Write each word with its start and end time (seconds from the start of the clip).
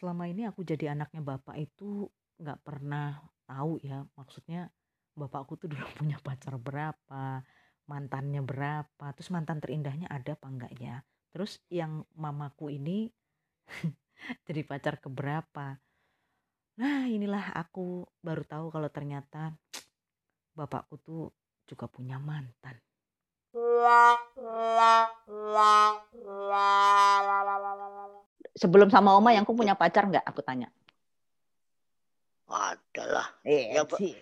selama 0.00 0.24
ini 0.32 0.48
aku 0.48 0.64
jadi 0.64 0.96
anaknya 0.96 1.20
bapak 1.20 1.60
itu 1.60 2.08
nggak 2.40 2.64
pernah 2.64 3.20
tahu 3.44 3.76
ya 3.84 4.00
maksudnya 4.16 4.72
bapakku 5.12 5.60
tuh 5.60 5.68
dulu 5.68 5.84
punya 6.00 6.16
pacar 6.24 6.56
berapa 6.56 7.44
mantannya 7.84 8.40
berapa 8.40 9.06
terus 9.12 9.28
mantan 9.28 9.60
terindahnya 9.60 10.08
ada 10.08 10.32
apa 10.32 10.46
enggak 10.48 10.72
ya 10.80 11.04
terus 11.36 11.60
yang 11.68 12.08
mamaku 12.16 12.72
ini 12.72 13.12
jadi 14.46 14.66
pacar 14.66 14.98
keberapa. 14.98 15.78
Nah 16.80 17.06
inilah 17.06 17.54
aku 17.54 18.08
baru 18.24 18.42
tahu 18.42 18.72
kalau 18.72 18.88
ternyata 18.88 19.54
bapakku 20.58 20.96
tuh 21.02 21.30
juga 21.68 21.86
punya 21.86 22.18
mantan 22.18 22.80
sebelum 28.60 28.92
sama 28.92 29.16
oma 29.16 29.32
yang 29.32 29.48
aku 29.48 29.56
punya 29.56 29.72
pacar 29.72 30.04
nggak 30.04 30.20
aku 30.28 30.44
tanya 30.44 30.68
adalah 32.50 33.30
eh, 33.46 33.72
ya, 33.72 33.86
sih. 33.96 34.12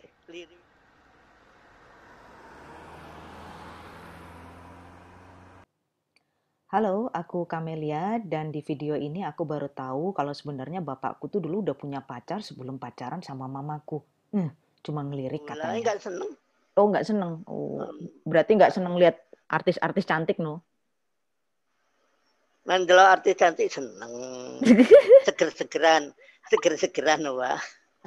Halo, 6.68 7.08
aku 7.16 7.48
Kamelia 7.48 8.20
dan 8.20 8.52
di 8.52 8.60
video 8.60 8.92
ini 8.92 9.24
aku 9.24 9.48
baru 9.48 9.72
tahu 9.72 10.12
kalau 10.12 10.36
sebenarnya 10.36 10.84
bapakku 10.84 11.32
tuh 11.32 11.40
dulu 11.40 11.64
udah 11.64 11.72
punya 11.72 12.04
pacar 12.04 12.44
sebelum 12.44 12.76
pacaran 12.76 13.24
sama 13.24 13.48
mamaku. 13.48 14.04
Hmm, 14.36 14.52
cuma 14.84 15.00
ngelirik 15.00 15.48
Mulai 15.48 15.56
katanya. 15.56 15.80
nggak 15.88 15.98
seneng. 16.04 16.30
Oh, 16.76 16.86
nggak 16.92 17.06
seneng. 17.08 17.32
Oh, 17.48 17.88
Hmm. 17.88 18.12
berarti 18.28 18.52
nggak 18.60 18.76
seneng 18.76 19.00
lihat 19.00 19.16
artis-artis 19.48 20.04
cantik 20.04 20.36
no? 20.36 20.60
Mandelo 22.68 23.00
artis 23.00 23.32
cantik 23.40 23.72
seneng. 23.72 24.12
Seger-segeran. 25.26 26.12
Seger-segeran 26.52 27.24
wah. 27.32 27.56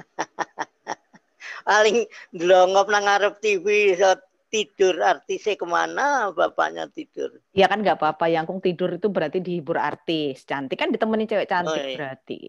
Paling 1.66 2.06
delongop 2.30 2.86
nang 2.86 3.10
ngarep 3.10 3.42
TV 3.42 3.98
so 3.98 4.14
tidur 4.54 5.02
artisnya 5.02 5.58
ke 5.58 5.66
mana 5.66 6.30
bapaknya 6.30 6.86
tidur. 6.94 7.42
Ya 7.50 7.66
kan 7.66 7.82
nggak 7.82 7.98
apa-apa. 7.98 8.30
Yang 8.30 8.54
kung 8.54 8.60
tidur 8.62 8.94
itu 8.94 9.10
berarti 9.10 9.42
dihibur 9.42 9.82
artis 9.82 10.46
cantik 10.46 10.78
kan 10.78 10.94
ditemani 10.94 11.26
cewek 11.26 11.50
cantik 11.50 11.82
Oh, 11.82 11.82
iya. 11.82 11.96
berarti. 11.98 12.40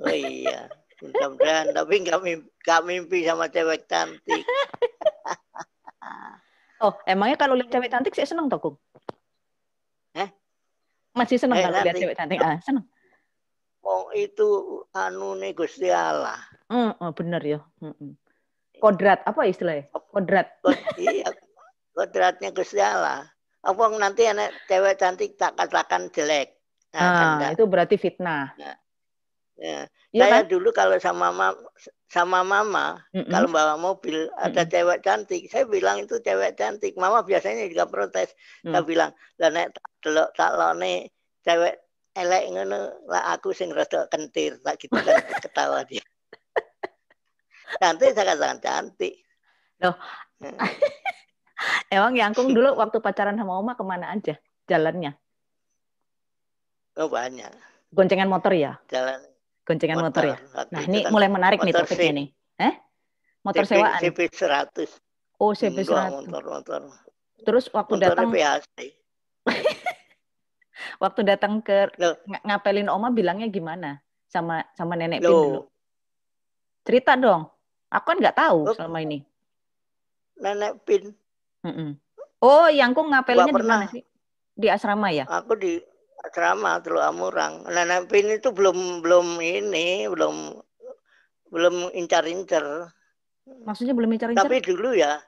Oh 0.00 0.08
iya. 0.08 0.60
Mudah-mudahan 1.04 1.66
tapi 1.76 1.94
nggak 2.00 2.20
mimpi, 2.24 2.48
nggak 2.64 2.80
mimpi 2.88 3.18
sama 3.28 3.52
cewek 3.52 3.84
cantik. 3.84 4.44
Oh, 6.80 6.96
emangnya 7.04 7.36
kalau 7.36 7.52
lihat 7.52 7.68
cewek 7.68 7.92
cantik 7.92 8.16
sih 8.16 8.24
seneng 8.24 8.48
toh, 8.48 8.56
Kung? 8.56 8.76
Masih 11.20 11.36
seneng 11.36 11.60
Eh, 11.60 11.64
kalau 11.68 11.84
lihat 11.84 11.96
cewek 12.00 12.16
cantik? 12.16 12.38
Ah, 12.40 12.56
seneng. 12.64 12.84
Oh 13.84 14.08
itu 14.16 14.48
anu 14.96 15.36
nih 15.36 15.52
Gusti 15.52 15.92
Allah. 15.92 16.40
Hmm, 16.72 16.96
oh, 16.96 17.12
bener 17.12 17.42
ya. 17.44 17.60
Mm-mm. 17.84 18.16
Kodrat 18.80 19.20
apa 19.28 19.44
istilahnya? 19.44 19.92
Kodrat. 19.92 20.56
Kod, 20.64 20.80
iya, 20.96 21.28
kodratnya 21.92 22.48
Gusti 22.56 22.80
Allah. 22.80 23.28
Apa 23.60 23.92
nanti 24.00 24.24
anak 24.24 24.56
cewek 24.64 24.96
cantik 24.96 25.36
tak 25.36 25.60
katakan 25.60 26.08
jelek. 26.08 26.56
Nah, 26.96 27.00
kan 27.00 27.12
Nah, 27.12 27.32
enggak. 27.36 27.50
itu 27.60 27.64
berarti 27.68 27.96
fitnah. 28.00 28.56
Ya. 28.56 28.72
Iya 29.60 30.24
Saya 30.24 30.32
kan? 30.40 30.48
dulu 30.48 30.72
kalau 30.72 30.96
sama 30.96 31.28
mama, 31.28 31.52
sama 32.10 32.42
mama 32.42 32.98
Mm-mm. 33.14 33.30
kalau 33.30 33.46
bawa 33.46 33.78
mobil 33.78 34.26
ada 34.34 34.66
Mm-mm. 34.66 34.72
cewek 34.74 34.98
cantik, 35.00 35.46
saya 35.46 35.62
bilang 35.62 36.02
itu 36.02 36.18
cewek 36.18 36.58
cantik. 36.58 36.98
Mama 36.98 37.22
biasanya 37.22 37.70
juga 37.70 37.86
protes. 37.86 38.34
Saya 38.66 38.82
Hmm. 38.82 38.88
bilang, 38.90 39.10
lah 39.38 39.48
nek 39.48 39.70
delok 40.02 40.34
tak 40.34 40.58
lone 40.58 41.06
cewek 41.46 41.78
elek 42.18 42.50
ngono, 42.50 43.06
lah 43.06 43.30
aku 43.30 43.54
sing 43.54 43.70
rada 43.70 44.10
kentir, 44.10 44.58
tak 44.58 44.82
gitu 44.82 44.98
kan 44.98 45.14
ketawa 45.46 45.86
dia. 45.86 46.02
Cantik 47.78 48.10
saya 48.10 48.34
katakan 48.34 48.58
cantik. 48.58 49.14
Loh. 49.78 49.94
Emang 51.94 52.18
Yangkung 52.18 52.50
dulu 52.50 52.74
waktu 52.74 52.98
pacaran 52.98 53.38
sama 53.38 53.54
Oma 53.54 53.78
ke 53.78 53.86
mana 53.86 54.10
aja 54.10 54.34
jalannya? 54.66 55.14
Oh 56.98 57.06
banyak 57.06 57.54
Goncengan 57.94 58.26
motor 58.26 58.50
ya? 58.50 58.82
jalan 58.90 59.22
Goncengan 59.70 60.02
motor, 60.02 60.22
ya? 60.26 60.36
Waktu 60.50 60.72
Nah, 60.74 60.80
ini 60.82 60.98
kan 61.00 61.10
mulai 61.14 61.28
menarik 61.30 61.62
nih 61.62 61.70
motor 61.70 61.86
topiknya 61.86 62.12
nih. 62.18 62.28
Eh? 62.58 62.74
Motor 63.40 63.62
CP, 63.62 63.70
sewaan. 63.70 64.00
CP 64.02 64.18
100. 64.26 64.98
Oh, 65.38 65.52
CP 65.54 65.78
Enggak, 65.78 66.10
100. 66.10 66.26
motor-motor. 66.26 66.80
Terus 67.40 67.64
waktu 67.70 67.92
Motornya 67.94 68.10
datang 68.10 68.28
waktu 71.02 71.20
datang 71.22 71.52
ke 71.62 71.88
Loh. 71.96 72.18
ng- 72.26 72.42
ngapelin 72.42 72.90
Oma 72.90 73.08
bilangnya 73.08 73.46
gimana 73.46 74.02
sama 74.26 74.66
sama 74.74 74.98
nenek 74.98 75.22
Pin 75.22 75.30
dulu? 75.30 75.48
Loh, 75.54 75.64
Cerita 76.82 77.14
dong. 77.14 77.46
Aku 77.88 78.04
kan 78.04 78.18
nggak 78.18 78.36
tahu 78.36 78.58
Oh. 78.66 78.74
selama 78.74 78.98
ini. 79.00 79.22
nenek 80.34 80.82
Pin. 80.82 81.14
Mm-mm. 81.62 81.94
Oh, 82.40 82.66
Yangkung 82.66 83.12
ngapelinnya 83.12 83.52
Nggak 83.52 83.62
di 83.62 83.68
mana 83.68 83.86
sih? 83.86 84.02
Di 84.56 84.66
asrama 84.66 85.08
ya? 85.12 85.28
Aku 85.30 85.54
di 85.54 85.78
asrama 86.24 86.80
Teluk 86.84 87.04
Amurang. 87.04 87.64
Nenek 87.66 88.08
Pin 88.12 88.28
itu 88.28 88.52
belum 88.52 89.00
belum 89.04 89.40
ini, 89.40 90.06
belum 90.08 90.60
belum 91.50 91.74
incar-incar. 91.96 92.92
Maksudnya 93.66 93.94
belum 93.96 94.10
incar-incar? 94.14 94.46
Tapi 94.46 94.62
dulu 94.62 94.94
ya, 94.94 95.18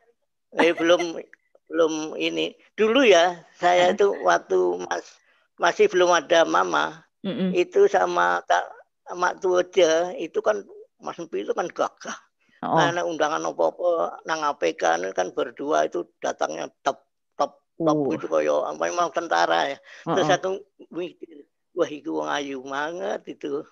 eh, 0.61 0.73
belum 0.77 1.19
belum 1.73 2.15
ini. 2.21 2.55
Dulu 2.77 3.03
ya, 3.03 3.41
saya 3.57 3.93
itu 3.93 4.13
waktu 4.23 4.85
mas 4.87 5.19
masih 5.57 5.87
belum 5.89 6.13
ada 6.13 6.45
mama, 6.45 7.05
Mm-mm. 7.25 7.55
itu 7.55 7.89
sama 7.89 8.41
tak 8.45 8.65
sama 9.07 9.35
tuh 9.39 9.61
aja, 9.61 10.15
itu 10.17 10.39
kan 10.41 10.63
Mas 11.03 11.19
Empi 11.19 11.43
itu 11.43 11.51
kan 11.53 11.67
gagah. 11.67 12.15
Oh. 12.63 12.79
Nah, 12.79 12.95
undangan 13.03 13.43
apa-apa 13.43 14.23
nang 14.23 14.47
APK 14.47 15.03
ini 15.03 15.11
kan 15.11 15.35
berdua 15.35 15.91
itu 15.91 16.07
datangnya 16.23 16.71
top 16.87 17.03
Uh, 17.81 18.13
itu 18.15 18.29
koyo 18.29 18.69
memang 18.77 19.09
tentara 19.11 19.75
ya. 19.75 19.79
Terus 20.05 20.29
oh, 20.29 20.33
oh. 20.33 20.37
aku 20.37 20.51
mikir, 20.93 21.49
wah 21.73 21.89
iku 21.89 22.11
wong 22.21 22.29
ayu 22.29 22.61
banget 22.63 23.21
itu. 23.33 23.65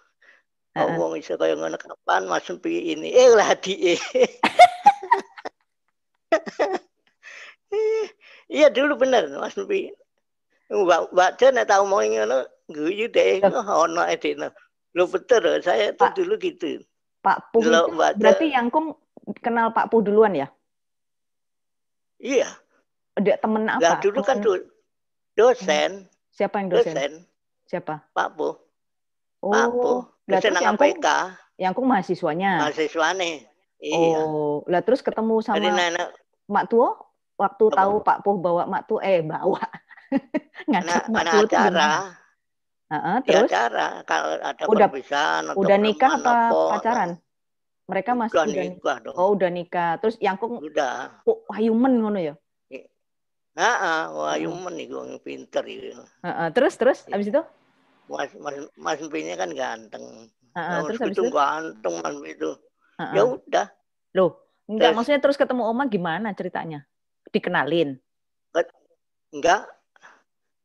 Heeh. 0.74 0.86
Oh, 0.96 1.10
wong 1.10 1.18
iso 1.18 1.34
kaya 1.34 1.58
ngono 1.58 1.76
kapan 1.76 2.30
Mas 2.30 2.46
Empi 2.48 2.94
ini. 2.94 3.10
Eh 3.10 3.28
lah 3.34 3.54
di 3.58 3.74
Iya 8.50 8.66
dulu 8.70 8.98
bener 8.98 9.30
Mas 9.36 9.58
Empi. 9.58 9.90
Mbak 10.70 11.10
Mbak 11.10 11.30
Jan 11.42 11.58
tau 11.66 11.82
mau 11.86 12.02
ngono 12.02 12.46
guyu 12.70 13.10
deh 13.10 13.42
oh, 13.46 13.90
ono 13.90 14.06
edene. 14.06 14.54
Lu 14.94 15.06
betul 15.06 15.62
saya 15.62 15.90
tuh 15.94 16.10
Pak. 16.10 16.14
dulu 16.18 16.38
gitu. 16.38 16.82
Pak 17.20 17.52
Puh 17.52 17.60
itu 17.60 17.92
berarti 18.16 18.46
Yangkung 18.54 18.96
kenal 19.44 19.74
Pak 19.76 19.92
Puh 19.92 20.00
duluan 20.00 20.32
ya? 20.32 20.48
Iya, 22.20 22.48
Dia 23.20 23.36
temen 23.36 23.68
apa? 23.68 23.80
lah 23.80 23.96
dulu 24.00 24.20
kan 24.20 24.40
do- 24.40 24.64
dosen, 25.32 26.08
siapa 26.32 26.56
yang 26.58 26.68
dosen? 26.68 26.92
dosen, 26.92 27.12
Siapa? 27.64 28.02
Pak 28.10 28.10
Pak 28.10 28.28
Po, 28.34 28.48
Oh, 29.40 30.04
lah 30.26 30.36
dosen 30.36 30.50
terus 30.50 30.54
nang 30.54 30.64
Yangkung, 30.74 30.96
APK, 30.96 31.08
Yangkung 31.56 31.86
mahasiswanya. 31.86 32.52
mahasiswane. 32.60 33.30
Iya. 33.78 34.20
Oh, 34.20 34.60
lah 34.68 34.80
terus 34.80 35.00
ketemu 35.00 35.40
Jadi 35.40 35.48
sama 35.64 35.72
nenek 35.72 36.08
Mak 36.46 36.68
Tuo 36.68 36.88
waktu 37.34 37.64
Apa? 37.66 37.76
tahu 37.78 37.94
Pak 38.04 38.18
Puh 38.20 38.36
bawa 38.36 38.68
Mak 38.68 38.82
Tuo 38.84 39.00
eh 39.00 39.24
bawa 39.24 39.56
ngajak 40.68 41.08
Mak 41.08 41.24
Tuo 41.26 41.40
acara? 41.40 41.88
Heeh, 42.90 43.16
di 43.22 43.28
terus 43.30 43.48
acara 43.48 43.86
kalau 44.04 44.36
ada 44.36 44.64
Udah- 44.66 44.90
perpisahan 44.90 45.42
atau 45.46 45.60
udah 45.62 45.76
nikah 45.78 46.12
apa 46.12 46.32
pacaran? 46.68 47.10
Mereka 47.88 48.10
masih 48.12 48.36
Udah 48.36 48.46
nikah. 48.52 48.96
dong. 49.00 49.14
Oh, 49.16 49.28
udah 49.32 49.48
nikah. 49.48 49.96
Terus 49.98 50.20
Yangkung 50.20 50.60
Udah. 50.60 51.24
oh, 51.24 51.40
hayumen 51.50 51.98
ngono 51.98 52.18
ya. 52.20 52.34
Heeh, 53.60 54.02
wah 54.16 54.34
Hmm. 54.40 54.44
yumen 54.48 54.72
nih 54.80 54.86
gue 54.88 55.20
pinter 55.20 55.64
itu. 55.68 56.00
Heeh, 56.24 56.48
terus 56.56 56.74
terus 56.80 56.98
Iya. 57.04 57.12
habis 57.20 57.28
itu? 57.28 57.42
Mas 58.08 58.32
Mas 58.40 58.56
Mas 58.80 58.98
Empinya 59.04 59.36
kan 59.36 59.50
ganteng. 59.52 60.32
Heeh, 60.56 60.78
Oh, 60.80 60.88
terus 60.88 60.98
habis 61.04 61.16
itu 61.20 61.24
ganteng 61.28 61.94
Mas 62.00 62.16
itu. 62.24 62.50
Heeh. 62.96 63.14
Ya 63.14 63.22
udah, 63.28 63.66
Loh, 64.16 64.30
enggak 64.66 64.90
Terus? 64.90 64.96
maksudnya 64.96 65.20
terus 65.22 65.36
ketemu 65.36 65.62
Oma 65.68 65.84
gimana 65.86 66.32
ceritanya? 66.32 66.88
Dikenalin. 67.30 68.00
enggak 69.30 69.62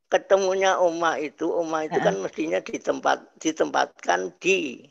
ketemunya 0.10 0.82
Oma 0.82 1.22
itu, 1.22 1.46
Oma 1.52 1.86
itu 1.86 2.00
kan 2.02 2.18
mestinya 2.18 2.58
di 2.64 2.82
tempat 2.82 3.30
ditempatkan 3.38 4.34
di 4.42 4.82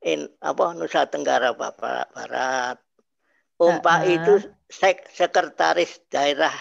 in, 0.00 0.30
apa 0.40 0.72
Nusa 0.72 1.04
Tenggara 1.10 1.52
Barat. 1.52 2.78
Om 3.60 3.76
Pak 3.84 4.00
Heeh. 4.04 4.16
itu 4.16 4.32
sek, 4.68 5.08
sekretaris 5.12 6.00
daerah 6.12 6.52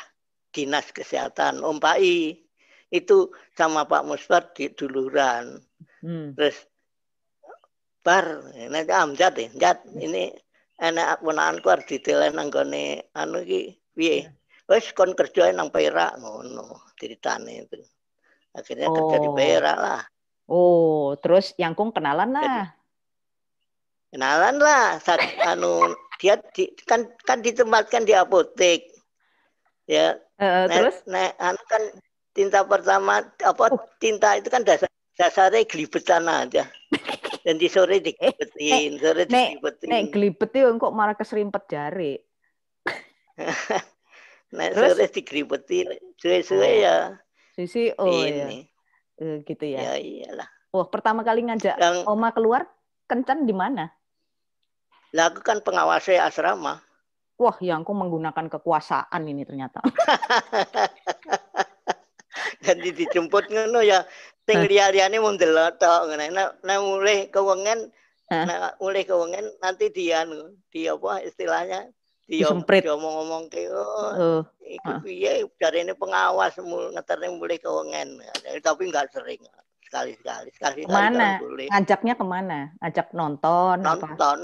dinas 0.56 0.88
kesehatan. 0.96 1.60
Om 1.60 1.84
Pak 1.84 2.00
I 2.00 2.40
itu 2.88 3.28
sama 3.60 3.84
Pak 3.84 4.08
Musbar 4.08 4.56
di 4.56 4.72
duluran. 4.72 5.60
Hmm. 6.00 6.32
Terus 6.32 6.64
bar 8.00 8.56
ini 8.56 8.88
Amjad 8.88 9.36
ya, 9.36 9.52
Amjad 9.52 9.78
ini 10.00 10.32
enak 10.80 11.20
ponanku 11.20 11.68
harus 11.68 11.84
ditelen 11.92 12.40
nanggone 12.40 13.12
anu 13.12 13.44
iki 13.44 13.76
piye. 13.92 14.32
Wes 14.66 14.96
kon 14.96 15.12
kerja 15.14 15.52
nang 15.52 15.70
Perak 15.70 16.18
ngono 16.24 16.90
ceritane 16.96 17.68
itu. 17.68 17.78
Akhirnya 18.56 18.88
kerja 18.88 19.18
di 19.20 19.30
Oh. 19.30 19.36
Perak 19.36 19.78
lah. 19.78 20.02
Oh, 20.46 21.18
terus 21.20 21.52
yang 21.58 21.74
kung 21.76 21.92
kenalan 21.92 22.32
lah. 22.32 22.72
Kenalan 24.14 24.62
lah, 24.62 25.02
sak- 25.02 25.42
anu 25.44 25.92
dia 26.22 26.40
di, 26.54 26.72
kan 26.86 27.10
kan 27.26 27.42
ditempatkan 27.44 28.06
di 28.08 28.14
apotek. 28.16 28.88
Ya, 29.86 30.18
Nek, 30.36 30.68
terus 30.68 30.98
nek 31.08 31.32
anu 31.40 31.62
kan 31.66 31.84
tinta 32.32 32.60
pertama 32.62 33.24
apa 33.24 33.64
Oh. 33.72 33.80
tinta 33.98 34.36
itu 34.36 34.52
kan 34.52 34.62
dasar 34.62 34.92
dasarnya 35.16 35.64
gelibetan 35.64 36.28
aja. 36.28 36.68
Dan 37.46 37.56
di 37.56 37.70
sore 37.70 38.02
digelibetin, 38.02 38.98
sore 38.98 39.24
Eh, 39.24 39.28
nek- 39.30 39.32
digelibetin. 39.56 39.88
nek 39.88 40.04
gelibet 40.12 40.50
itu 40.52 40.68
kok 40.76 40.92
malah 40.92 41.16
keserimpet 41.16 41.64
jari. 41.70 42.14
Nek 44.56 44.70
terus? 44.74 44.96
sore 44.96 45.06
digelibetin, 45.08 45.88
suwe-suwe 46.16 46.64
Oh, 46.64 46.74
ya 46.76 46.96
Sisi, 47.56 47.88
oh 47.96 48.12
ya, 48.26 48.52
ini. 48.52 48.68
Eh, 49.16 49.40
gitu 49.44 49.64
ya. 49.64 49.80
Ya 49.80 49.94
iyalah. 49.96 50.50
Wah, 50.76 50.92
pertama 50.92 51.24
kali 51.24 51.48
ngajak 51.48 51.80
Yang 51.80 52.04
Oma 52.04 52.36
keluar, 52.36 52.68
kencan 53.08 53.48
di 53.48 53.56
mana? 53.56 53.88
lah 55.16 55.32
aku 55.32 55.40
kan 55.40 55.64
pengawasnya 55.64 56.28
asrama. 56.28 56.84
Wah, 57.36 57.58
yang 57.60 57.84
kung 57.84 58.00
menggunakan 58.00 58.48
kekuasaan 58.48 59.22
ini 59.28 59.44
ternyata. 59.44 59.84
Jadi 62.66 62.90
dijemput 62.96 63.48
ngono 63.52 63.80
ya 63.80 64.04
sing 64.44 64.64
liya-liyane 64.66 65.20
mung 65.20 65.36
delok 65.36 65.76
tok 65.80 66.12
ngene. 66.12 66.32
Nek 66.32 66.50
nek 66.64 66.80
mulih 66.80 67.20
kewengen 67.32 67.92
nek 68.26 68.80
mulih 68.82 69.04
kewengen 69.06 69.46
nanti 69.62 69.92
dia 69.94 70.26
di 70.74 70.90
apa 70.90 71.22
istilahnya 71.22 71.92
dia 72.26 72.50
ngomong-ngomong 72.50 73.54
ke 73.54 73.70
oh, 73.70 74.12
Oh, 74.18 74.42
iku 74.66 74.98
Heeh. 74.98 75.00
piye 75.06 75.32
dari 75.62 75.86
ini 75.86 75.94
pengawas 75.94 76.58
mul 76.64 76.90
ngeterne 76.96 77.36
mulih 77.38 77.60
kewengen. 77.62 78.18
Tapi 78.64 78.90
enggak 78.90 79.14
sering. 79.14 79.44
Sekali-sekali, 79.86 80.50
sekali 80.52 80.82
Ke 80.84 80.92
mana? 80.92 81.38
boleh. 81.38 81.70
ngajaknya 81.70 82.14
ke 82.18 82.26
mana? 82.26 82.60
Ngajak 82.82 83.14
nonton 83.14 83.78
apa? 83.86 83.96
Nonton, 84.02 84.40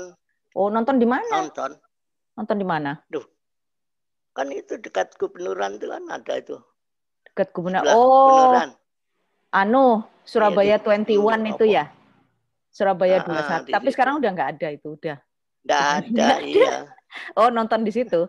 Oh, 0.54 0.70
nonton 0.70 0.96
di 1.02 1.08
mana? 1.10 1.48
nonton. 1.48 1.74
Nonton 2.42 2.58
di 2.58 2.66
mana? 2.66 2.98
Kan 4.34 4.50
itu 4.50 4.82
dekat 4.82 5.14
gubernuran 5.14 5.78
itu 5.78 5.86
kan 5.86 6.02
ada 6.10 6.34
itu. 6.34 6.58
Dekat 7.30 7.54
gubernur. 7.54 7.86
Sebelah 7.86 7.94
Oh, 7.94 8.10
gubernuran. 8.26 8.70
anu 9.54 9.86
Surabaya 10.26 10.82
Iya, 10.82 11.06
21 11.06 11.46
itu 11.46 11.62
apa? 11.62 11.76
ya. 11.78 11.86
Surabaya 12.74 13.22
Ah, 13.22 13.22
ah, 13.22 13.62
21. 13.62 13.62
di 13.62 13.72
Tapi 13.78 13.86
situ. 13.86 13.94
sekarang 13.94 14.14
udah 14.18 14.30
nggak 14.34 14.50
ada 14.58 14.68
itu, 14.74 14.88
udah. 14.90 15.18
Ada, 15.62 15.78
Nggak 16.02 16.02
ada. 16.02 16.38
iya. 16.42 16.76
Oh, 17.38 17.52
nonton 17.52 17.84
di 17.84 17.92
situ. 17.92 18.26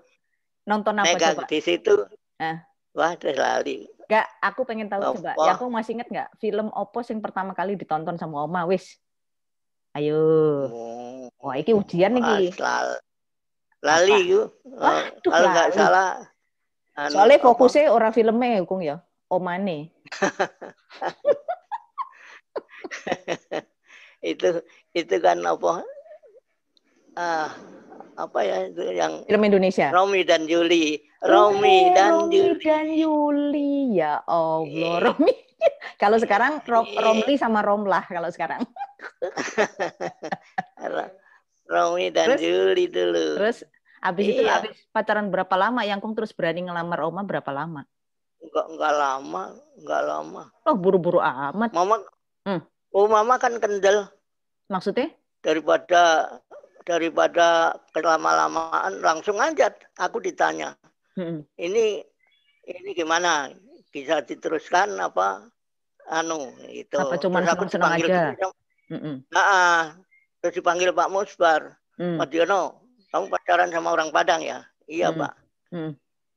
Nonton 0.66 0.98
apa 0.98 1.14
Nek 1.14 1.22
coba? 1.32 1.42
di 1.48 1.58
situ. 1.62 1.94
Eh. 2.36 2.58
Wah, 2.92 3.14
terus 3.16 3.38
lali. 3.38 3.86
Enggak, 4.04 4.26
aku 4.42 4.60
pengen 4.66 4.90
tahu 4.90 5.00
Apa? 5.00 5.12
coba. 5.16 5.30
Ya 5.40 5.54
aku 5.56 5.70
masih 5.70 5.96
inget 5.96 6.10
nggak 6.10 6.28
film 6.36 6.68
opo 6.68 7.00
yang 7.00 7.22
pertama 7.24 7.54
kali 7.54 7.78
ditonton 7.78 8.18
sama 8.18 8.44
Oma 8.44 8.66
wis. 8.68 8.98
Ayo. 9.94 10.20
Oh, 10.68 11.24
Wah, 11.38 11.54
iki 11.56 11.72
ujian 11.72 12.18
nih. 12.18 12.52
Lali 13.82 14.30
itu. 14.30 14.42
Eh, 14.64 15.02
kalau 15.22 15.48
nggak 15.50 15.70
salah. 15.74 16.10
anu, 16.94 17.10
Soalnya 17.10 17.38
apa, 17.40 17.46
fokusnya 17.50 17.90
ora 17.90 18.08
filmnya 18.10 18.62
Kung 18.62 18.80
ya. 18.80 19.02
Omane. 19.26 19.90
itu 24.22 24.48
itu 24.92 25.14
kan 25.18 25.38
apa? 25.42 25.82
Ah, 27.12 27.50
apa 28.14 28.38
ya 28.44 28.68
itu 28.68 28.82
yang 28.88 29.24
Film 29.26 29.42
Indonesia. 29.42 29.88
Romi 29.90 30.22
dan 30.22 30.46
Juli. 30.46 31.00
Romi 31.22 31.92
dan 31.92 32.28
Romi 32.28 32.34
Juli. 32.34 32.60
dan 32.60 32.86
Yuli. 32.88 33.72
Ya 33.96 34.20
Allah, 34.26 34.68
Iya. 34.68 34.92
Romi. 35.00 35.32
kalau 36.02 36.16
sekarang 36.18 36.60
Rom, 36.64 36.86
Iya. 36.86 37.00
Romli 37.00 37.34
sama 37.36 37.60
Romlah 37.62 38.04
kalau 38.06 38.28
sekarang. 38.28 38.62
Romi 41.72 42.12
dan 42.12 42.36
Terus? 42.36 42.40
Juli 42.44 42.84
dulu. 42.86 43.26
Terus 43.40 43.58
habis 44.04 44.24
itu 44.28 44.42
Iya. 44.44 44.60
habis 44.60 44.76
pacaran 44.92 45.32
berapa 45.32 45.54
lama? 45.56 45.80
Yang 45.82 46.04
Kung 46.04 46.12
terus 46.12 46.36
berani 46.36 46.68
ngelamar 46.68 47.00
Oma 47.02 47.24
berapa 47.24 47.48
lama? 47.48 47.88
Enggak 48.42 48.66
enggak 48.68 48.92
lama, 48.92 49.42
enggak 49.80 50.02
lama. 50.04 50.42
Oh, 50.68 50.76
buru-buru 50.76 51.18
amat. 51.18 51.72
Mama 51.72 52.04
Hmm. 52.42 52.58
Oh, 52.90 53.06
mama 53.06 53.38
kan 53.38 53.56
kendel 53.56 54.10
Maksudnya? 54.66 55.14
daripada 55.40 56.26
daripada 56.82 57.72
kelama-lamaan 57.94 58.98
langsung 58.98 59.38
aja 59.38 59.70
aku 59.94 60.18
ditanya. 60.18 60.74
Mm-mm. 61.14 61.46
Ini 61.54 62.02
ini 62.66 62.90
gimana? 62.92 63.48
Bisa 63.88 64.20
diteruskan 64.20 64.98
apa 64.98 65.46
anu 66.10 66.50
itu. 66.66 66.98
Apa 66.98 67.14
Terus 67.16 67.30
aku 67.30 67.64
senang-senang 67.70 67.70
dipanggil 67.70 68.06
aja? 68.10 68.22
gitu, 68.34 68.48
Mm-mm. 68.90 69.14
Nah, 69.30 69.94
terus 70.42 70.58
dipanggil 70.58 70.90
Pak 70.90 71.08
Musbar. 71.08 71.78
Mm. 71.96 72.18
Pak 72.18 72.26
Diono, 72.34 72.82
kamu 73.14 73.30
pacaran 73.30 73.70
sama 73.70 73.94
orang 73.94 74.10
Padang 74.10 74.42
ya? 74.42 74.66
Iya, 74.90 75.14
Hmm. 75.14 75.20
Pak. 75.22 75.32
Mm. 75.70 75.92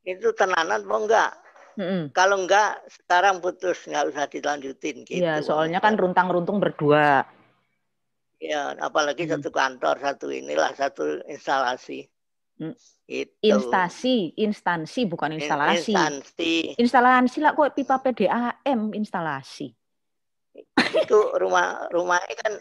Itu 0.05 0.29
tenanan 0.37 0.85
apa 0.85 0.95
enggak? 1.01 1.31
Mm-mm. 1.75 2.01
Kalau 2.13 2.39
enggak, 2.39 2.79
sekarang 2.87 3.41
putus, 3.41 3.83
nggak 3.83 4.13
usah 4.13 4.29
dilanjutin 4.29 5.03
gitu. 5.03 5.19
Iya, 5.25 5.41
soalnya 5.43 5.81
kan 5.81 5.97
runtang-runtung 5.97 6.61
berdua. 6.61 7.25
Ya, 8.39 8.77
apalagi 8.77 9.25
Hmm. 9.25 9.41
satu 9.41 9.49
kantor, 9.49 9.95
satu 9.99 10.29
inilah, 10.29 10.71
satu 10.77 11.25
instalasi. 11.25 12.05
Hmm. 12.61 12.77
Itu. 13.05 13.33
Instansi, 13.41 14.33
instansi 14.39 15.01
bukan 15.05 15.35
In- 15.35 15.43
instalasi. 15.43 15.91
Instansi. 15.91 16.53
Instalasi 16.79 17.37
lah 17.43 17.51
kok 17.57 17.73
pipa 17.75 17.99
PDAM 17.99 18.95
instalasi. 18.95 19.73
Itu 20.95 21.35
rumah 21.35 21.91
rumah 21.91 22.17
kan 22.23 22.55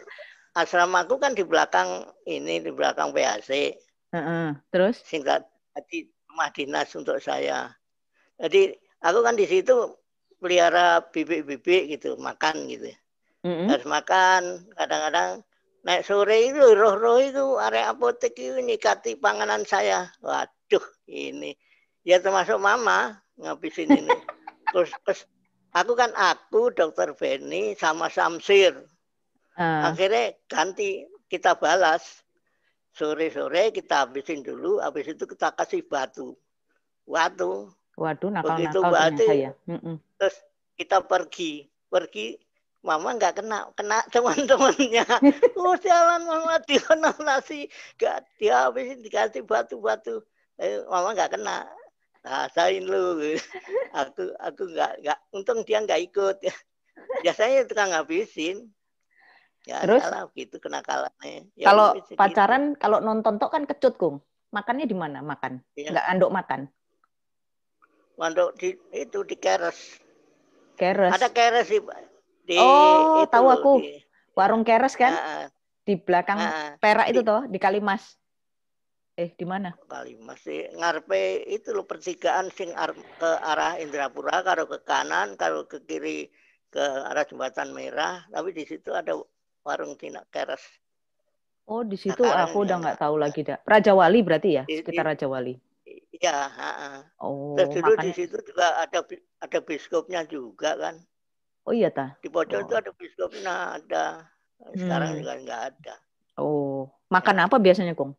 asramaku 0.55 1.19
kan 1.19 1.35
di 1.35 1.43
belakang 1.43 2.07
ini 2.25 2.63
di 2.63 2.71
belakang 2.71 3.11
PAC. 3.11 3.75
Heeh. 4.15 4.47
Terus? 4.71 5.03
Singkat 5.03 5.43
jadi 5.75 6.07
rumah 6.31 6.49
dinas 6.55 6.89
untuk 6.95 7.19
saya. 7.19 7.75
Jadi 8.39 8.71
aku 9.03 9.19
kan 9.19 9.35
di 9.35 9.43
situ 9.43 9.75
pelihara 10.39 11.03
bibit-bibit 11.11 11.99
gitu, 11.99 12.15
makan 12.15 12.71
gitu. 12.71 12.91
Mm-mm. 13.45 13.69
Harus 13.69 13.85
makan, 13.85 14.65
kadang-kadang 14.73 15.45
naik 15.85 16.01
sore 16.01 16.49
itu 16.49 16.73
roh-roh 16.73 17.21
itu 17.21 17.45
area 17.61 17.93
apotek 17.93 18.33
itu 18.39 18.57
nyikati 18.57 19.19
panganan 19.21 19.67
saya. 19.67 20.09
Waduh, 20.23 20.85
ini 21.05 21.53
ya 22.01 22.17
termasuk 22.17 22.57
mama 22.57 23.21
ngabisin 23.37 23.93
ini. 23.93 24.15
terus, 24.73 24.91
terus 25.05 25.21
aku 25.77 25.93
kan 25.93 26.09
aku, 26.17 26.73
dokter 26.73 27.13
Benny 27.13 27.77
sama 27.77 28.09
Samsir. 28.09 28.73
Ah, 29.55 29.91
Akhirnya 29.91 30.35
ganti 30.45 31.03
kita 31.27 31.55
balas. 31.55 32.23
Sore-sore 32.95 33.75
kita 33.75 34.07
habisin 34.07 34.39
dulu, 34.39 34.79
habis 34.79 35.11
itu 35.11 35.27
kita 35.27 35.51
kasih 35.51 35.83
batu. 35.83 36.31
Batu. 37.03 37.67
waduh, 37.95 38.27
Begitu 38.31 38.79
nakal-nakal 38.79 38.91
berarti- 38.91 39.27
ternyata 39.27 39.33
ya. 39.35 39.51
Mm-mm. 39.67 39.95
Terus 40.19 40.35
kita 40.75 40.99
pergi. 41.03 41.67
Pergi 41.87 42.35
Mama 42.85 43.17
nggak 43.17 43.41
kena, 43.41 43.65
kena 43.73 43.97
teman-temannya. 44.13 45.05
oh 45.57 45.73
jalan 45.81 46.21
mama 46.21 46.61
nasi, 47.25 47.65
gak 47.97 48.21
dihabisin 48.37 49.01
dikasih 49.01 49.41
batu-batu. 49.41 50.21
Eh, 50.61 50.85
mama 50.85 51.17
nggak 51.17 51.33
kena. 51.33 51.65
Rasain 52.21 52.85
lu. 52.85 53.17
aku 53.97 54.29
aku 54.37 54.63
nggak 54.69 55.01
nggak. 55.01 55.19
Untung 55.33 55.65
dia 55.65 55.81
nggak 55.81 55.97
ikut. 56.13 56.37
Biasanya 57.25 57.65
tukang 57.65 57.89
ngabisin. 57.89 58.69
Ya 59.65 59.81
Terus? 59.81 60.01
salah 60.05 60.29
gitu 60.37 60.61
kenakalannya. 60.61 61.49
Ya, 61.57 61.65
Kalau 61.73 61.97
wis, 61.97 62.05
gitu. 62.05 62.17
pacaran, 62.17 62.77
kalau 62.77 63.01
nonton 63.01 63.41
tok 63.41 63.49
kan 63.49 63.65
kecut, 63.65 63.97
Kung. 63.97 64.21
Makannya 64.53 64.85
di 64.85 64.93
mana? 64.93 65.25
Makan. 65.25 65.59
Iya. 65.73 65.89
Nggak 65.91 66.05
anduk 66.05 66.31
makan. 66.31 66.61
Mandok 68.15 68.55
di 68.55 68.77
itu 68.95 69.19
di 69.27 69.35
keres. 69.35 69.99
Keres. 70.79 71.11
Ada 71.17 71.27
keres 71.33 71.67
sih 71.67 71.81
Pak. 71.81 71.99
di 72.45 72.61
Oh, 72.61 73.25
itu 73.25 73.33
tahu 73.33 73.47
aku. 73.49 73.71
di- 73.81 73.99
Warung 74.37 74.61
keres 74.61 74.93
kan? 74.93 75.17
Ah, 75.17 75.45
Di 75.81 75.97
belakang 75.97 76.37
ah. 76.37 76.71
perak 76.77 77.09
itu 77.09 77.25
Di- 77.25 77.27
toh, 77.27 77.41
di 77.49 77.57
Kalimas. 77.57 78.15
Eh, 79.15 79.31
di 79.33 79.47
mana? 79.47 79.71
kali 79.87 80.19
masih 80.19 80.75
ngarepe 80.75 81.47
itu 81.47 81.71
loh 81.71 81.87
pertigaan 81.87 82.51
sing 82.51 82.75
ar- 82.75 82.91
ke 82.93 83.31
arah 83.39 83.79
Indrapura 83.79 84.43
kalau 84.43 84.67
ke 84.67 84.83
kanan 84.83 85.39
kalau 85.39 85.63
ke 85.63 85.79
kiri 85.87 86.27
ke 86.67 86.83
arah 86.83 87.23
jembatan 87.23 87.71
merah 87.71 88.27
tapi 88.27 88.51
di 88.51 88.67
situ 88.67 88.91
ada 88.91 89.15
warung 89.65 89.97
tina 89.97 90.21
keres 90.29 90.61
Oh, 91.65 91.81
di 91.81 91.97
situ 91.97 92.21
Sekarang 92.21 92.45
aku 92.45 92.61
udah 92.61 92.77
ya. 92.77 92.81
nggak 92.85 92.97
tahu 93.01 93.15
lagi 93.17 93.41
dah. 93.41 93.57
Raja 93.65 93.97
Wali 93.97 94.21
berarti 94.21 94.49
ya, 94.53 94.63
Di- 94.69 94.85
sekitar 94.85 95.01
di- 95.01 95.09
Raja 95.17 95.25
Wali. 95.25 95.53
iya. 96.13 96.37
Oh, 97.17 97.57
terus 97.57 97.73
dulu 97.81 97.97
di 97.97 98.05
makanya. 98.05 98.13
situ 98.13 98.37
juga 98.45 98.65
ada 98.77 98.99
ada 99.41 99.59
biskopnya 99.65 100.21
juga 100.29 100.77
kan 100.77 101.01
Oh 101.65 101.73
iya 101.73 101.89
ta. 101.89 102.13
di 102.21 102.29
pojok 102.29 102.53
Oh. 102.53 102.65
itu 102.69 102.73
ada 102.77 102.91
biskopnya 102.93 103.53
ada 103.81 104.03
sekarang 104.77 105.09
Hmm. 105.09 105.19
juga 105.25 105.33
nggak 105.41 105.61
ada 105.73 105.95
Oh, 106.37 106.85
makan 107.09 107.49
apa 107.49 107.57
biasanya, 107.57 107.97
Kung? 107.97 108.13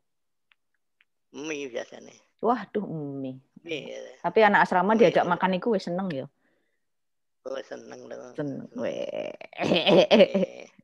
mie 1.30 1.70
biasanya 1.70 2.10
Waduh, 2.42 2.82
mie. 2.82 3.38
mie 3.62 3.94
ya. 3.94 4.00
Tapi 4.26 4.42
anak 4.42 4.66
asrama 4.66 4.98
Mie. 4.98 5.06
diajak 5.06 5.22
makan 5.22 5.54
iku 5.54 5.70
wis 5.78 5.86
seneng 5.86 6.10
ya. 6.10 6.26
Oh, 7.46 7.62
seneng 7.62 8.10
dong. 8.10 8.34
Seneng. 8.34 8.66
Weh. 8.74 9.30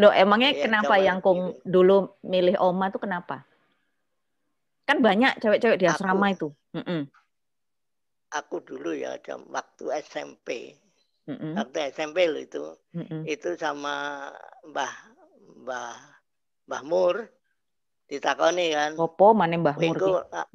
Loh, 0.00 0.12
emangnya 0.12 0.56
Iya, 0.56 0.64
kenapa 0.68 0.96
yang 0.96 1.20
kung 1.20 1.52
gitu. 1.52 1.64
dulu 1.68 1.96
milih 2.24 2.56
Oma 2.60 2.88
tuh 2.88 3.00
kenapa? 3.02 3.44
Kan 4.88 5.04
banyak 5.04 5.38
cewek-cewek 5.40 5.78
di 5.80 5.86
Aku. 5.88 5.94
asrama 6.00 6.26
itu. 6.32 6.48
Mm-mm, 6.72 7.08
Aku 8.32 8.64
dulu 8.64 8.96
ya 8.96 9.20
jam 9.20 9.44
waktu 9.52 9.92
SMP. 10.00 10.80
mm-mm, 11.28 11.52
Waktu 11.52 11.92
SMP 11.92 12.24
loh 12.28 12.40
itu. 12.40 12.64
mm-mm. 12.96 13.28
Itu 13.28 13.52
sama 13.60 14.28
Mbah 14.64 14.92
Mbah 15.62 15.92
Mbah 16.64 16.82
Mur 16.88 17.28
ditakoni 18.08 18.72
kan. 18.72 18.96
Opo 18.96 19.36
mana 19.36 19.60
Mbah 19.60 19.76
"Kowe 19.76 19.84
Mur 19.92 19.96
ki? 20.00 20.12
ah. 20.32 20.48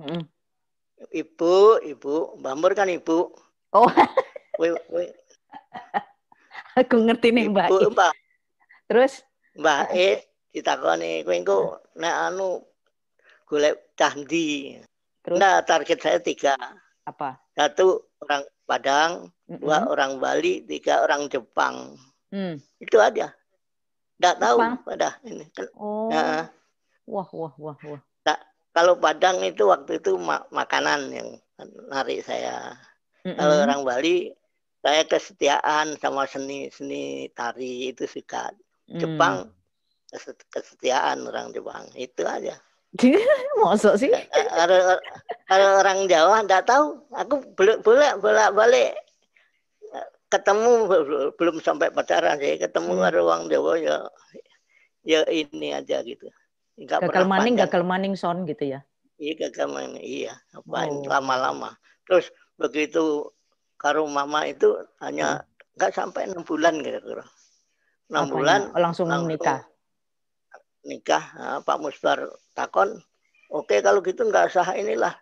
Ibu, 1.13 1.85
ibu, 1.85 2.15
Mbah 2.41 2.53
Mur 2.57 2.73
kan 2.73 2.89
ibu. 2.89 3.29
Oh. 3.77 3.85
Kowe 4.57 4.69
kowe 4.89 5.05
Aku 6.77 6.95
ngerti 7.01 7.33
nih 7.33 7.49
Mbak. 7.49 7.67
ibu 7.73 7.77
I. 7.81 7.87
Mbah 7.89 8.13
Terus 8.87 9.13
Mbah 9.57 9.81
E 9.97 10.09
ditakoni 10.53 11.25
kowe 11.25 11.33
engko 11.33 11.57
nek 11.97 12.15
anu 12.29 12.61
golek 13.49 13.97
candi. 13.97 14.77
Terus? 15.25 15.37
Nah, 15.41 15.59
target 15.65 15.99
saya 15.99 16.19
tiga. 16.21 16.53
apa? 17.03 17.39
Satu 17.57 18.05
orang 18.21 18.43
Padang, 18.67 19.31
dua 19.47 19.87
Mm-mm. 19.87 19.91
orang 19.95 20.11
Bali, 20.19 20.59
tiga 20.67 20.99
orang 21.01 21.31
Jepang. 21.31 21.95
Hmm. 22.29 22.59
Itu 22.77 22.99
aja. 22.99 23.31
Nggak 24.19 24.35
tahu 24.43 24.59
pada 24.83 25.15
ini. 25.23 25.47
Oh. 25.79 26.11
Nah, 26.11 26.51
Wah, 27.07 27.27
wah, 27.31 27.53
wah, 27.55 27.77
wah. 27.87 28.01
kalau 28.75 28.99
Padang 28.99 29.39
itu 29.41 29.63
waktu 29.71 30.03
itu 30.03 30.19
ma- 30.19 30.43
makanan 30.51 31.07
yang 31.15 31.29
narik 31.87 32.21
saya. 32.27 32.75
Mm-mm. 33.23 33.39
Kalau 33.39 33.55
orang 33.63 33.81
Bali, 33.87 34.35
saya 34.87 35.03
kesetiaan 35.03 35.99
sama 35.99 36.23
seni 36.23 36.71
seni 36.71 37.03
tari 37.35 37.91
itu 37.91 38.07
suka. 38.07 38.55
Hmm. 38.87 38.95
Jepang 38.95 39.35
keset- 40.07 40.47
kesetiaan 40.47 41.27
orang 41.27 41.51
Jepang 41.51 41.91
itu 41.91 42.23
aja. 42.23 42.55
Mosok 43.59 43.99
sih? 43.99 44.07
Kalau 44.31 44.95
kalau 45.43 45.69
orang 45.83 46.07
Jawa 46.07 46.39
nggak 46.47 46.63
tahu. 46.63 47.03
Aku 47.11 47.43
bolak 47.51 47.83
bolak 47.83 48.15
bolak 48.23 48.49
balik 48.55 48.95
ketemu 50.27 50.71
bel- 50.87 51.31
belum 51.35 51.59
sampai 51.59 51.91
pacaran 51.91 52.39
sih 52.39 52.55
ketemu 52.55 52.95
Hmm. 52.95 53.07
ada 53.07 53.19
orang 53.19 53.43
Jawa 53.47 53.75
ya 53.75 53.97
ya 55.03 55.19
ini 55.27 55.71
aja 55.71 55.99
gitu. 56.03 56.31
Nggak 56.79 57.11
Gagal 57.11 57.25
maning, 57.27 57.55
gagal 57.59 57.83
maning 57.83 58.15
son 58.15 58.47
gitu 58.47 58.71
ya. 58.71 58.79
Iya 59.19 59.51
gagal 59.51 59.67
maning. 59.67 59.99
Iya. 59.99 60.35
Apa 60.55 60.87
Oh. 60.87 61.03
lama-lama. 61.03 61.75
Terus 62.07 62.31
begitu 62.55 63.27
karo 63.77 64.03
mama 64.09 64.43
itu 64.49 64.73
hanya 64.99 65.45
nggak 65.77 65.93
sampai 65.93 66.25
enam 66.27 66.41
bulan 66.41 66.81
kira-kira. 66.81 67.23
Enam 68.09 68.25
Apanya? 68.27 68.33
bulan 68.33 68.61
Oh, 68.73 68.81
langsung, 68.81 69.07
langsung 69.07 69.29
nikah. 69.29 69.61
nikah. 70.81 71.23
Nah, 71.37 71.59
Pak 71.61 71.77
Musbar 71.79 72.19
takon 72.57 72.97
oke 73.53 73.75
kalau 73.85 74.01
gitu 74.01 74.25
nggak 74.25 74.49
sah 74.49 74.73
inilah. 74.73 75.13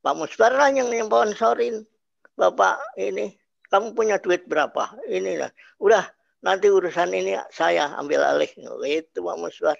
Pak 0.00 0.14
Musbar 0.14 0.54
lah 0.54 0.70
yang 0.70 0.86
sponsorin 0.86 1.82
Bapak 2.38 2.78
ini 3.00 3.34
kamu 3.66 3.96
punya 3.98 4.16
duit 4.22 4.46
berapa? 4.46 4.94
Ini 5.10 5.42
lah 5.42 5.50
udah 5.82 6.06
nanti 6.46 6.70
urusan 6.70 7.10
ini 7.10 7.34
saya 7.50 7.90
ambil 7.98 8.22
alih. 8.22 8.50
Itu 8.86 9.26
Pak 9.26 9.36
Musbar. 9.42 9.76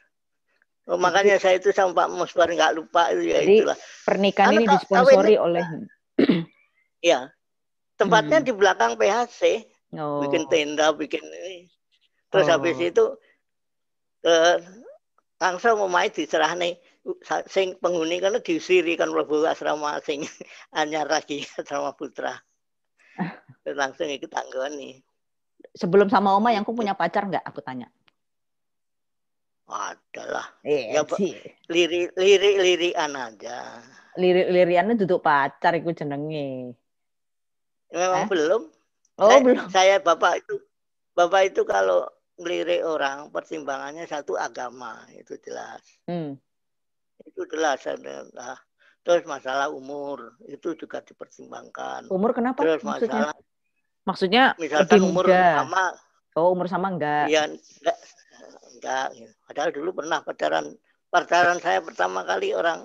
Oh, 0.87 0.95
makanya 0.95 1.39
saya 1.43 1.59
itu 1.59 1.75
sama 1.75 2.07
Pak 2.07 2.15
Musbar 2.15 2.47
nggak 2.47 2.79
lupa 2.79 3.11
itu 3.11 3.31
ya 3.31 3.43
Jadi, 3.43 3.55
itulah. 3.63 3.79
Pernikahan 4.07 4.55
Anu, 4.55 4.59
ini 4.63 4.67
disponsori 4.71 5.35
oleh 5.35 5.65
ya 7.11 7.27
tempatnya 7.97 8.39
Hmm. 8.41 8.47
di 8.47 8.53
belakang 8.53 8.93
PHC 9.01 9.65
oh. 9.97 10.21
bikin 10.25 10.45
tenda 10.53 10.93
bikin 10.93 11.25
ini 11.25 11.69
terus 12.31 12.47
Oh. 12.49 12.61
habis 12.61 12.77
itu 12.81 13.05
eh, 14.25 14.57
langsung 15.41 15.81
omahe 15.85 16.13
diserahne 16.13 16.81
sing 17.47 17.79
penghuni 17.79 18.19
kan 18.19 18.37
diusiri 18.41 18.99
kan 18.99 19.13
mlebu 19.13 19.47
asrama 19.47 20.01
sing 20.03 20.25
anyar 20.81 21.09
lagi 21.09 21.45
asrama 21.57 21.93
putra 21.97 22.37
terus 23.65 23.77
langsung 23.77 24.09
ikut 24.09 24.29
tanggoni 24.29 25.01
Sebelum 25.77 26.09
sama 26.09 26.37
Oma 26.37 26.53
yang 26.53 26.65
aku 26.65 26.73
punya 26.77 26.93
pacar 26.97 27.29
nggak? 27.29 27.45
Aku 27.45 27.61
tanya. 27.65 27.89
adalah 29.67 30.47
Iya 30.63 31.03
Ya, 31.03 31.03
lirik 31.67 32.15
lirik 32.15 32.57
lirikan 32.63 33.13
aja 33.19 33.83
Lirik-liriannya 34.17 34.97
duduk 34.97 35.21
pacar 35.21 35.77
iku 35.77 35.93
jenenge. 35.93 36.73
Memang 37.89 38.25
Eh? 38.25 38.29
belum 38.29 38.63
Oh, 39.17 39.31
saya, 39.31 39.41
belum. 39.41 39.67
saya 39.73 39.97
bapak 39.99 40.45
itu 40.45 40.55
bapak 41.13 41.43
itu 41.49 41.63
kalau 41.65 42.05
ngelirik 42.37 42.85
orang 42.85 43.31
pertimbangannya 43.31 44.05
satu 44.05 44.37
agama 44.37 44.93
itu 45.11 45.41
jelas 45.41 45.81
Hmm. 46.05 46.37
itu 47.25 47.43
jelas 47.49 47.81
adalah 47.83 48.61
terus 49.01 49.25
masalah 49.25 49.73
umur 49.73 50.37
itu 50.45 50.77
juga 50.77 51.01
dipertimbangkan 51.01 52.11
Umur 52.11 52.31
kenapa 52.31 52.61
terus 52.61 52.83
maksudnya? 52.83 53.33
masalah 53.33 53.37
Maksudnya 54.05 54.45
misalkan 54.57 55.01
lebih 55.01 55.11
umur 55.11 55.25
muda. 55.27 55.43
sama 55.57 55.85
Oh, 56.37 56.53
umur 56.53 56.69
sama 56.69 56.93
enggak? 56.93 57.27
ya 57.27 57.49
enggak 57.49 57.97
enggak 58.71 59.07
gitu. 59.17 59.33
padahal 59.43 59.71
dulu 59.73 59.91
pernah 59.97 60.21
pacaran 60.21 60.67
pacaran 61.09 61.59
saya 61.59 61.81
pertama 61.81 62.21
kali 62.23 62.53
orang 62.53 62.85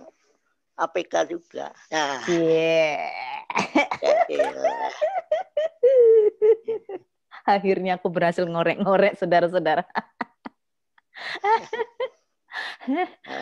APK 0.78 1.28
juga 1.28 1.68
nah 1.92 2.24
Iya. 2.24 3.41
Ya. 4.32 4.50
Akhirnya 7.46 7.98
aku 7.98 8.08
berhasil 8.14 8.46
ngorek-ngorek 8.46 9.18
saudara-saudara. 9.18 9.84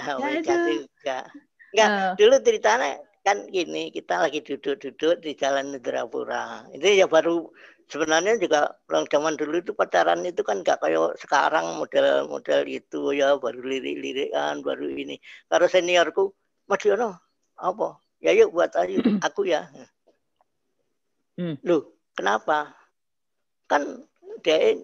Aduh. 0.09 0.43
juga 0.43 1.25
enggak 1.73 1.89
Eh, 2.09 2.11
dulu 2.17 2.35
ceritanya 2.41 2.97
kan 3.21 3.45
gini 3.51 3.93
kita 3.93 4.25
lagi 4.25 4.41
duduk-duduk 4.41 5.21
di 5.21 5.37
jalan 5.37 5.77
Indrapura 5.77 6.65
itu 6.73 6.97
ya 6.97 7.05
baru 7.05 7.45
sebenarnya 7.85 8.41
juga 8.41 8.73
orang 8.89 9.05
zaman 9.05 9.33
dulu 9.37 9.61
itu 9.61 9.71
pacaran 9.77 10.25
itu 10.25 10.41
kan 10.41 10.65
nggak 10.65 10.81
kayak 10.81 11.13
sekarang 11.21 11.77
model-model 11.77 12.61
itu 12.65 13.13
ya 13.13 13.37
baru 13.37 13.59
lirik-lirikan 13.61 14.65
baru 14.65 14.89
ini 14.89 15.21
kalau 15.45 15.69
seniorku 15.69 16.33
Mas 16.65 16.81
Yono 16.81 17.21
apa 17.59 18.01
ya 18.17 18.33
yuk 18.33 18.55
buat 18.55 18.73
aja 18.73 18.97
aku 19.27 19.45
ya 19.45 19.69
Hmm. 21.39 21.55
loh 21.63 21.95
kenapa? 22.11 22.75
Kan 23.71 24.03
dia 24.43 24.75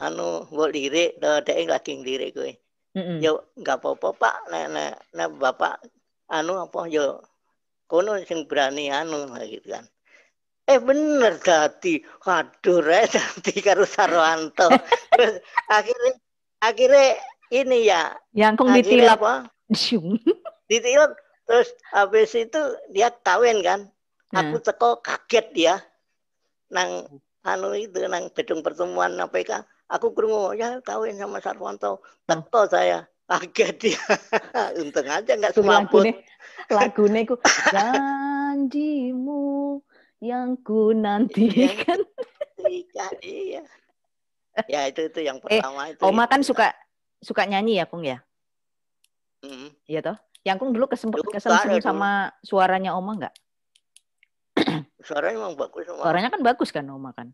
anu 0.00 0.48
buat 0.48 0.72
lirik 0.72 1.20
dia 1.20 1.68
lagi 1.68 1.92
lirik 2.00 2.32
gue 2.32 2.56
mm-mm. 2.96 3.20
ya 3.20 3.36
nggak 3.60 3.84
apa-apa 3.84 4.08
pak. 4.16 4.36
Nek 4.48 4.66
nek 4.72 4.92
nek 5.12 5.28
bapak 5.36 5.84
anu 6.32 6.64
apa 6.64 6.88
yo 6.88 7.20
kono 7.84 8.16
sing 8.24 8.48
berani 8.48 8.88
anu 8.88 9.28
gitu 9.44 9.68
kan. 9.68 9.84
Eh 10.64 10.80
bener 10.80 11.36
dadi. 11.44 12.00
Waduh 12.24 12.80
re 12.80 13.04
dadi 13.12 13.52
karo 13.60 13.84
Sarwanto. 13.84 14.68
Terus 15.12 15.44
akhirnya 15.68 16.12
akhirnya 16.64 17.06
ini 17.52 17.78
ya. 17.84 18.16
Yang 18.32 18.52
kong 18.64 18.68
akhirnya 18.72 18.84
ditilap. 18.84 19.20
apa? 19.20 19.34
Ditilap 20.68 21.12
terus 21.48 21.72
habis 21.96 22.32
itu 22.36 22.60
dia 22.92 23.08
kawin 23.24 23.64
kan. 23.64 23.88
Aku 24.36 24.60
Nah. 24.60 24.64
teko 24.64 25.00
kaget 25.00 25.46
dia 25.56 25.74
nang 26.68 27.08
anu 27.44 27.72
itu 27.76 28.00
nang 28.08 28.28
gedung 28.32 28.60
pertemuan 28.60 29.16
APK 29.16 29.64
aku 29.88 30.12
krungu 30.12 30.52
ya 30.56 30.80
kawin 30.84 31.16
sama 31.16 31.40
Sarwanto 31.40 32.04
teko 32.28 32.68
saya 32.68 33.08
kaget 33.28 33.76
dia 33.76 34.00
untung 34.80 35.08
aja 35.08 35.32
nggak 35.36 35.52
Itu 35.52 35.60
semaput 35.60 36.04
lagune, 36.72 37.28
ku 37.28 37.36
janjimu 37.72 39.80
yang 40.18 40.58
ku 40.66 40.90
nantikan. 40.90 42.02
Iya, 42.58 43.06
iya. 43.22 43.62
Ya 44.66 44.90
itu 44.90 45.06
itu 45.06 45.20
yang 45.22 45.38
pertama 45.38 45.94
itu. 45.94 46.02
Eh, 46.02 46.10
Oma 46.10 46.26
kan 46.26 46.42
itu. 46.42 46.50
suka 46.50 46.74
suka 47.22 47.46
nyanyi 47.46 47.78
ya, 47.78 47.86
Kung 47.86 48.02
ya? 48.02 48.18
Mm. 49.46 49.70
Iya 49.86 50.00
toh? 50.02 50.18
Yang 50.42 50.56
Kung 50.58 50.70
dulu 50.74 50.90
kesempet 50.90 51.22
dulu. 51.22 51.38
sama 51.78 52.34
suaranya 52.42 52.98
Oma 52.98 53.14
nggak? 53.14 53.34
Suaranya 55.08 55.36
memang 55.40 55.56
bagus. 55.56 55.88
Suaranya 55.88 56.28
kan 56.28 56.42
bagus 56.44 56.68
kan 56.68 56.84
Oma 56.92 57.16
kan? 57.16 57.32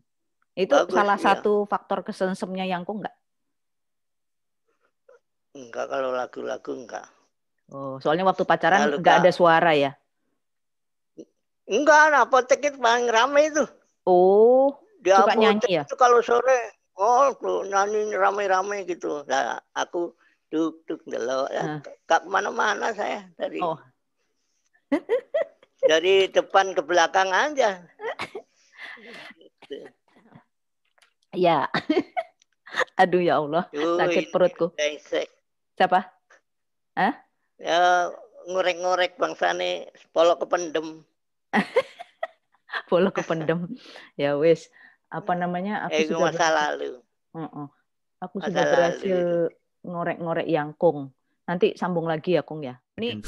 Itu 0.55 0.71
Bagus, 0.71 0.95
salah 0.95 1.19
iya. 1.19 1.25
satu 1.27 1.67
faktor 1.67 1.99
kesemsemnya 2.07 2.63
yang 2.63 2.87
Kung 2.87 3.03
nggak? 3.03 3.11
Enggak 5.59 5.85
kalau 5.91 6.15
lagu-lagu 6.15 6.71
enggak. 6.71 7.07
Oh, 7.75 7.99
soalnya 7.99 8.23
waktu 8.23 8.47
pacaran 8.47 8.87
Lalu, 8.87 9.03
nggak 9.03 9.15
Kak. 9.19 9.23
ada 9.27 9.31
suara 9.35 9.71
ya? 9.75 9.91
Enggak, 11.67 12.15
nah, 12.15 12.23
apotek 12.23 12.63
itu 12.63 12.77
paling 12.79 13.11
rame 13.11 13.51
itu. 13.51 13.65
Oh, 14.07 14.71
Di 15.01 15.11
Suka 15.11 15.35
nyanyi 15.35 15.81
ya? 15.81 15.83
Itu 15.83 15.97
kalau 15.97 16.21
sore, 16.21 16.77
oh 16.95 17.33
tuh, 17.35 17.67
nyanyi 17.67 18.13
rame-rame 18.15 18.85
gitu. 18.85 19.25
Nah, 19.27 19.59
aku 19.73 20.13
duk 20.53 20.85
duk 20.87 21.01
delok 21.09 21.49
ya. 21.51 21.63
Nah. 21.65 21.79
Gak 22.05 22.21
ke 22.23 22.29
mana-mana 22.29 22.93
saya 22.93 23.27
dari 23.35 23.59
Oh. 23.59 23.75
dari 25.85 26.27
depan 26.29 26.73
ke 26.73 26.81
belakang 26.81 27.29
aja. 27.31 27.85
Ya. 31.33 31.69
Aduh 32.99 33.21
ya 33.23 33.39
Allah, 33.39 33.69
sakit 33.71 34.25
ini 34.27 34.31
perutku. 34.31 34.75
Siapa? 35.75 36.11
Ya 37.59 38.11
ngorek-ngorek 38.45 39.15
bangsane 39.15 39.89
sepolo 39.95 40.37
kependem. 40.37 41.01
Bola 42.91 43.09
kependem. 43.09 43.71
Ya 44.19 44.35
wis, 44.35 44.67
apa 45.07 45.33
namanya? 45.33 45.87
Aku 45.87 45.95
Eh, 45.95 46.03
itu 46.03 46.13
sudah 46.13 46.27
masa 46.27 46.35
berhasil, 46.35 46.55
lalu. 46.59 46.91
Heeh. 47.35 47.67
Aku 48.23 48.35
Masa 48.39 48.47
sudah 48.47 48.63
berhasil 48.67 49.19
ngorek-ngorek 49.85 50.47
yang 50.47 50.75
Kung. 50.75 51.11
Nanti 51.47 51.77
sambung 51.79 52.07
lagi 52.09 52.35
ya 52.35 52.43
Kung 52.43 52.63
ya. 52.63 52.75
Ini 52.99 53.23